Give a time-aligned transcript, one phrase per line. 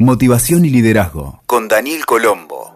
[0.00, 2.72] Motivación y liderazgo con Daniel Colombo.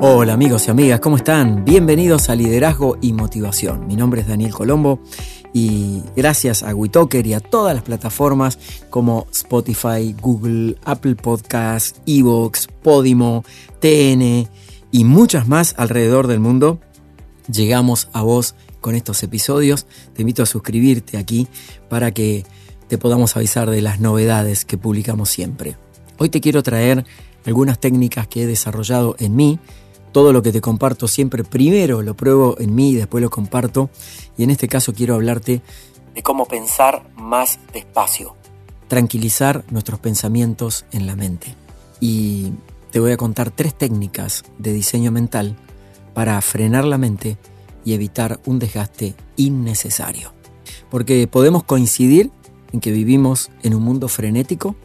[0.00, 1.66] Hola amigos y amigas, ¿cómo están?
[1.66, 3.86] Bienvenidos a Liderazgo y Motivación.
[3.86, 5.00] Mi nombre es Daniel Colombo
[5.52, 8.58] y gracias a WeTalker y a todas las plataformas
[8.88, 13.44] como Spotify, Google, Apple Podcasts, Evox, Podimo,
[13.80, 14.48] TN
[14.90, 16.80] y muchas más alrededor del mundo,
[17.52, 18.54] llegamos a vos
[18.86, 19.84] con estos episodios.
[20.14, 21.48] Te invito a suscribirte aquí
[21.88, 22.46] para que
[22.86, 25.76] te podamos avisar de las novedades que publicamos siempre.
[26.18, 27.04] Hoy te quiero traer
[27.44, 29.58] algunas técnicas que he desarrollado en mí.
[30.12, 33.90] Todo lo que te comparto siempre primero lo pruebo en mí y después lo comparto.
[34.38, 35.62] Y en este caso quiero hablarte
[36.14, 38.36] de cómo pensar más despacio.
[38.86, 41.56] Tranquilizar nuestros pensamientos en la mente.
[41.98, 42.52] Y
[42.92, 45.56] te voy a contar tres técnicas de diseño mental
[46.14, 47.36] para frenar la mente
[47.86, 50.34] y evitar un desgaste innecesario.
[50.90, 52.30] Porque podemos coincidir
[52.72, 54.76] en que vivimos en un mundo frenético.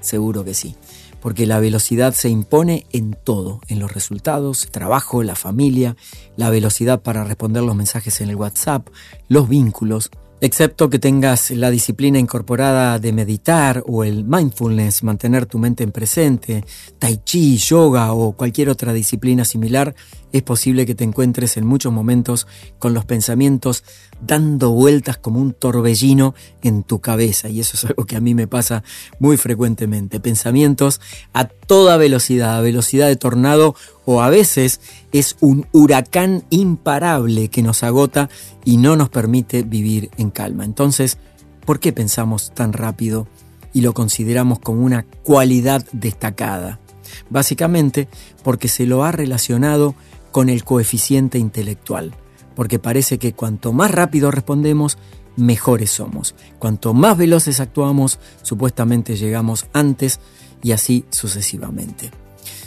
[0.00, 0.76] Seguro que sí,
[1.20, 5.96] porque la velocidad se impone en todo, en los resultados, trabajo, la familia,
[6.36, 8.88] la velocidad para responder los mensajes en el WhatsApp,
[9.28, 10.10] los vínculos,
[10.40, 15.92] excepto que tengas la disciplina incorporada de meditar o el mindfulness, mantener tu mente en
[15.92, 16.64] presente,
[16.98, 19.94] tai chi, yoga o cualquier otra disciplina similar,
[20.32, 22.46] es posible que te encuentres en muchos momentos
[22.78, 23.84] con los pensamientos
[24.20, 27.48] dando vueltas como un torbellino en tu cabeza.
[27.48, 28.82] Y eso es algo que a mí me pasa
[29.18, 30.20] muy frecuentemente.
[30.20, 31.00] Pensamientos
[31.32, 34.80] a toda velocidad, a velocidad de tornado o a veces
[35.12, 38.28] es un huracán imparable que nos agota
[38.64, 40.64] y no nos permite vivir en calma.
[40.64, 41.18] Entonces,
[41.64, 43.26] ¿por qué pensamos tan rápido
[43.72, 46.80] y lo consideramos como una cualidad destacada?
[47.28, 48.08] Básicamente
[48.42, 49.94] porque se lo ha relacionado
[50.32, 52.14] con el coeficiente intelectual,
[52.54, 54.98] porque parece que cuanto más rápido respondemos,
[55.36, 56.34] mejores somos.
[56.58, 60.20] Cuanto más veloces actuamos, supuestamente llegamos antes
[60.62, 62.10] y así sucesivamente.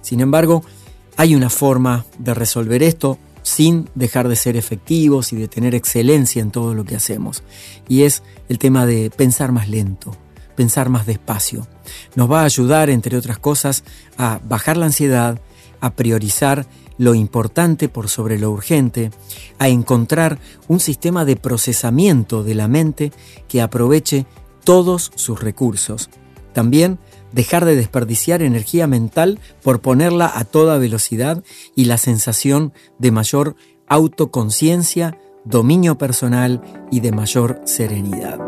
[0.00, 0.64] Sin embargo,
[1.16, 6.40] hay una forma de resolver esto sin dejar de ser efectivos y de tener excelencia
[6.40, 7.42] en todo lo que hacemos.
[7.88, 10.16] Y es el tema de pensar más lento,
[10.56, 11.68] pensar más despacio.
[12.16, 13.84] Nos va a ayudar, entre otras cosas,
[14.16, 15.40] a bajar la ansiedad,
[15.80, 16.66] a priorizar
[16.98, 19.10] lo importante por sobre lo urgente,
[19.58, 20.38] a encontrar
[20.68, 23.12] un sistema de procesamiento de la mente
[23.48, 24.26] que aproveche
[24.64, 26.10] todos sus recursos.
[26.52, 26.98] También
[27.32, 31.42] dejar de desperdiciar energía mental por ponerla a toda velocidad
[31.74, 33.56] y la sensación de mayor
[33.88, 38.38] autoconciencia, dominio personal y de mayor serenidad.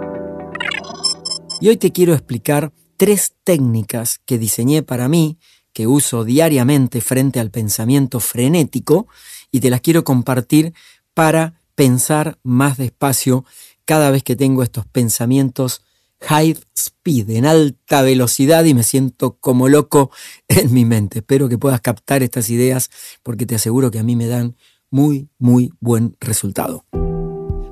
[1.61, 5.39] Y hoy te quiero explicar tres técnicas que diseñé para mí
[5.77, 9.09] que uso diariamente frente al pensamiento frenético
[9.53, 10.73] y te las quiero compartir
[11.13, 13.45] para pensar más despacio
[13.85, 15.83] cada vez que tengo estos pensamientos
[16.23, 20.11] high speed, en alta velocidad y me siento como loco
[20.49, 21.19] en mi mente.
[21.19, 22.89] Espero que puedas captar estas ideas
[23.23, 24.57] porque te aseguro que a mí me dan
[24.91, 26.87] muy, muy buen resultado.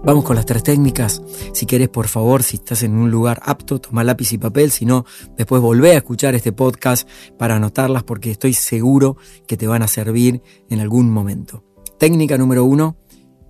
[0.05, 1.23] Vamos con las tres técnicas.
[1.55, 4.71] Si querés, por favor, si estás en un lugar apto, toma lápiz y papel.
[4.71, 5.07] Si no,
[5.39, 9.17] después volvé a escuchar este podcast para anotarlas porque estoy seguro
[9.47, 11.65] que te van a servir en algún momento.
[11.99, 12.99] Técnica número uno.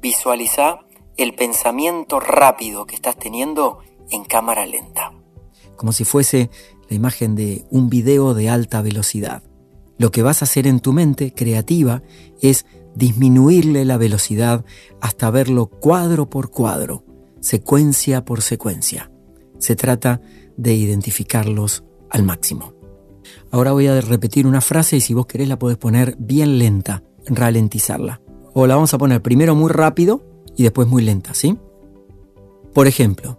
[0.01, 0.79] Visualiza
[1.17, 5.11] el pensamiento rápido que estás teniendo en cámara lenta.
[5.77, 6.51] Como si fuese
[6.89, 9.43] la imagen de un video de alta velocidad.
[9.99, 12.03] Lo que vas a hacer en tu mente creativa
[12.41, 14.65] es disminuirle la velocidad
[15.01, 17.05] hasta verlo cuadro por cuadro,
[17.41, 19.11] secuencia por secuencia.
[19.59, 20.21] Se trata
[20.57, 22.75] de identificarlos al máximo.
[23.51, 27.03] Ahora voy a repetir una frase y si vos querés la podés poner bien lenta,
[27.27, 28.21] ralentizarla.
[28.53, 30.23] O la vamos a poner primero muy rápido
[30.57, 31.59] y después muy lenta, ¿sí?
[32.73, 33.39] Por ejemplo,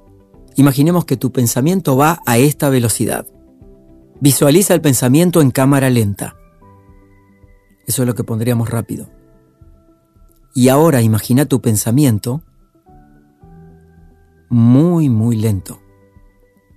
[0.56, 3.28] imaginemos que tu pensamiento va a esta velocidad.
[4.20, 6.36] Visualiza el pensamiento en cámara lenta.
[7.86, 9.10] Eso es lo que pondríamos rápido.
[10.58, 12.42] Y ahora imagina tu pensamiento
[14.48, 15.82] muy, muy lento.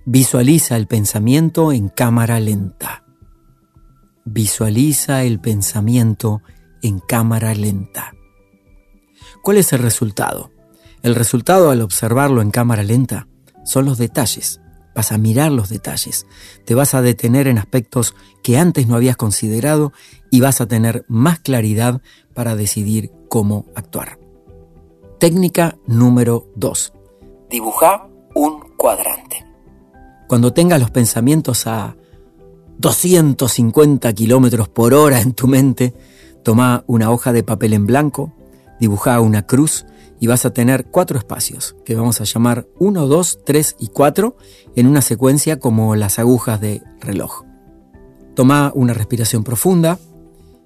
[0.05, 3.05] Visualiza el pensamiento en cámara lenta.
[4.25, 6.41] Visualiza el pensamiento
[6.81, 8.13] en cámara lenta.
[9.41, 10.51] ¿Cuál es el resultado?
[11.01, 13.29] El resultado al observarlo en cámara lenta
[13.63, 14.59] son los detalles.
[14.93, 16.25] Vas a mirar los detalles.
[16.65, 19.93] Te vas a detener en aspectos que antes no habías considerado
[20.31, 22.01] y vas a tener más claridad
[22.33, 24.19] para decidir cómo actuar.
[25.19, 26.93] Técnica número 2.
[27.49, 29.45] Dibuja un cuadrante.
[30.27, 31.95] Cuando tengas los pensamientos a
[32.77, 35.93] 250 kilómetros por hora en tu mente,
[36.43, 38.31] toma una hoja de papel en blanco,
[38.79, 39.85] dibuja una cruz
[40.19, 44.37] y vas a tener cuatro espacios que vamos a llamar 1, 2, 3 y 4
[44.75, 47.43] en una secuencia como las agujas de reloj.
[48.35, 49.99] Toma una respiración profunda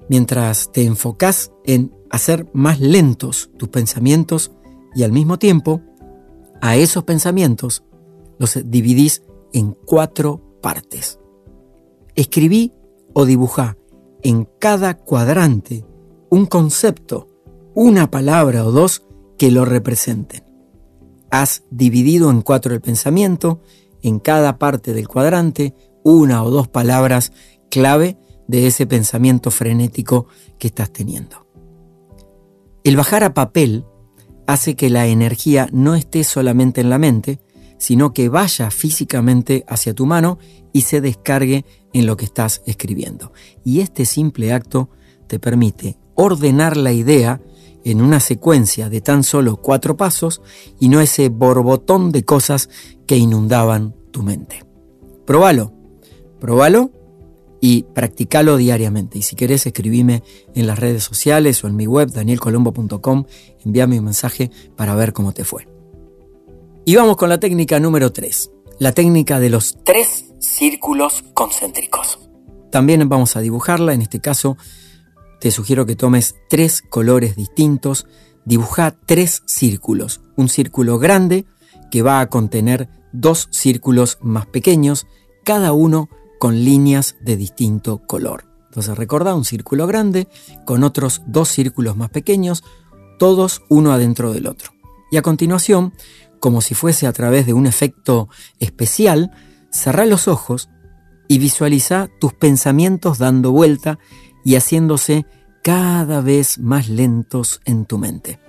[0.10, 4.52] mientras te enfocas en hacer más lentos tus pensamientos
[4.96, 5.82] y al mismo tiempo
[6.62, 7.84] a esos pensamientos
[8.40, 9.24] los dividís
[9.54, 11.20] en cuatro partes.
[12.16, 12.74] Escribí
[13.14, 13.78] o dibujá
[14.22, 15.86] en cada cuadrante
[16.30, 17.28] un concepto,
[17.74, 19.04] una palabra o dos
[19.38, 20.44] que lo representen.
[21.30, 23.62] Has dividido en cuatro el pensamiento,
[24.02, 25.74] en cada parte del cuadrante,
[26.04, 27.32] una o dos palabras
[27.70, 28.18] clave
[28.48, 31.48] de ese pensamiento frenético que estás teniendo.
[32.84, 33.86] El bajar a papel
[34.48, 37.40] hace que la energía no esté solamente en la mente,
[37.78, 40.38] sino que vaya físicamente hacia tu mano
[40.72, 43.31] y se descargue en lo que estás escribiendo.
[43.63, 44.90] Y este simple acto
[45.28, 47.42] te permite ordenar la idea
[47.84, 50.42] en una secuencia de tan solo cuatro pasos
[50.80, 52.69] y no ese borbotón de cosas
[53.06, 54.63] que inundaban tu mente.
[55.25, 55.74] Probalo,
[56.40, 56.92] probalo
[57.65, 59.19] y practicalo diariamente.
[59.19, 60.21] Y si querés, escribime
[60.54, 63.24] en las redes sociales o en mi web, danielcolombo.com,
[63.63, 65.69] envíame un mensaje para ver cómo te fue.
[66.83, 72.19] Y vamos con la técnica número 3, la técnica de los tres círculos concéntricos.
[72.69, 74.57] También vamos a dibujarla, en este caso
[75.39, 78.07] te sugiero que tomes tres colores distintos,
[78.44, 81.45] dibuja tres círculos, un círculo grande
[81.92, 85.07] que va a contener dos círculos más pequeños,
[85.45, 86.09] cada uno
[86.44, 88.44] con líneas de distinto color.
[88.66, 90.28] Entonces recuerda un círculo grande
[90.66, 92.66] con otros dos círculos más pequeños,
[93.18, 94.74] todos uno adentro del otro.
[95.10, 95.94] Y a continuación,
[96.42, 98.28] como si fuese a través de un efecto
[98.60, 99.31] especial,
[99.72, 100.68] cerrá los ojos
[101.30, 103.98] y visualiza tus pensamientos dando vuelta
[104.44, 105.25] y haciéndose
[105.63, 108.42] cada vez más lentos en tu mente.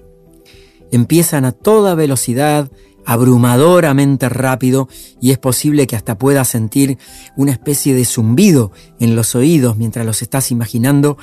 [0.90, 2.72] Empiezan a toda velocidad,
[3.06, 4.88] abrumadoramente rápido
[5.20, 6.98] y es posible que hasta puedas sentir
[7.36, 11.18] una especie de zumbido en los oídos mientras los estás imaginando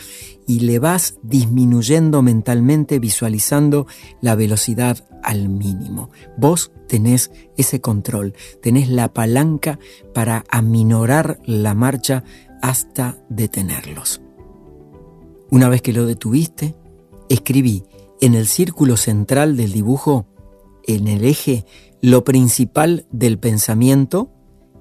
[0.48, 3.88] y le vas disminuyendo mentalmente visualizando
[4.22, 6.10] la velocidad al mínimo.
[6.38, 9.80] Vos tenés ese control, tenés la palanca
[10.14, 12.24] para aminorar la marcha
[12.62, 14.22] hasta detenerlos.
[15.50, 16.76] Una vez que lo detuviste,
[17.30, 17.84] escribí
[18.22, 20.28] en el círculo central del dibujo,
[20.88, 21.66] en el eje,
[22.02, 24.32] lo principal del pensamiento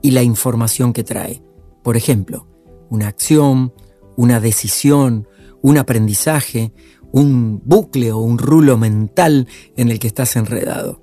[0.03, 1.43] y la información que trae.
[1.83, 2.47] Por ejemplo,
[2.89, 3.73] una acción,
[4.17, 5.29] una decisión,
[5.63, 6.73] un aprendizaje,
[7.13, 11.03] un bucle o un rulo mental en el que estás enredado.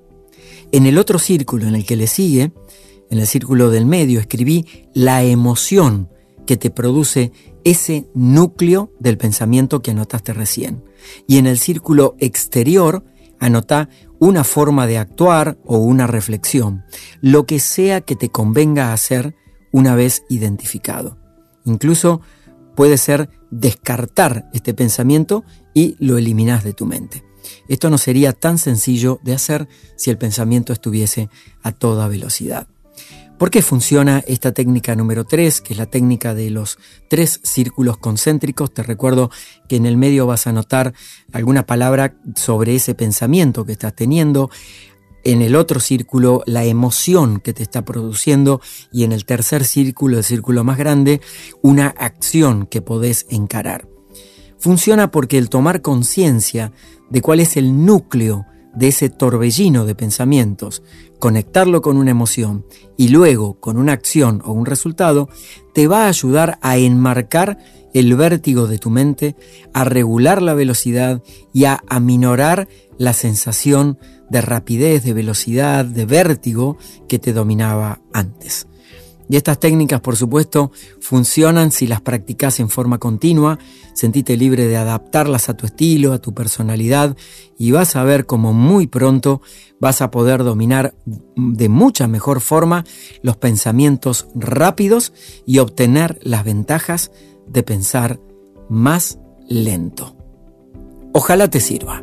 [0.72, 2.52] En el otro círculo en el que le sigue,
[3.10, 6.10] en el círculo del medio, escribí la emoción
[6.46, 7.32] que te produce
[7.64, 10.84] ese núcleo del pensamiento que anotaste recién.
[11.26, 13.04] Y en el círculo exterior,
[13.38, 13.88] anota
[14.20, 16.84] una forma de actuar o una reflexión,
[17.20, 19.34] lo que sea que te convenga hacer
[19.72, 21.18] una vez identificado.
[21.64, 22.20] Incluso
[22.74, 25.44] puede ser descartar este pensamiento
[25.74, 27.24] y lo eliminas de tu mente.
[27.68, 31.28] Esto no sería tan sencillo de hacer si el pensamiento estuviese
[31.62, 32.66] a toda velocidad.
[33.38, 36.76] ¿Por qué funciona esta técnica número 3, que es la técnica de los
[37.08, 38.74] tres círculos concéntricos?
[38.74, 39.30] Te recuerdo
[39.68, 40.92] que en el medio vas a notar
[41.32, 44.50] alguna palabra sobre ese pensamiento que estás teniendo,
[45.22, 48.60] en el otro círculo la emoción que te está produciendo
[48.92, 51.20] y en el tercer círculo, el círculo más grande,
[51.62, 53.86] una acción que podés encarar.
[54.58, 56.72] Funciona porque el tomar conciencia
[57.08, 58.46] de cuál es el núcleo
[58.78, 60.82] de ese torbellino de pensamientos,
[61.18, 62.64] conectarlo con una emoción
[62.96, 65.28] y luego con una acción o un resultado,
[65.74, 67.58] te va a ayudar a enmarcar
[67.92, 69.34] el vértigo de tu mente,
[69.72, 72.68] a regular la velocidad y a aminorar
[72.98, 73.98] la sensación
[74.30, 76.76] de rapidez, de velocidad, de vértigo
[77.08, 78.68] que te dominaba antes.
[79.28, 83.58] Y estas técnicas, por supuesto, funcionan si las practicas en forma continua,
[83.94, 87.16] sentite libre de adaptarlas a tu estilo, a tu personalidad,
[87.58, 89.42] y vas a ver cómo muy pronto
[89.80, 90.94] vas a poder dominar
[91.36, 92.84] de mucha mejor forma
[93.22, 95.12] los pensamientos rápidos
[95.46, 97.10] y obtener las ventajas
[97.46, 98.20] de pensar
[98.68, 99.18] más
[99.48, 100.16] lento.
[101.12, 102.02] Ojalá te sirva.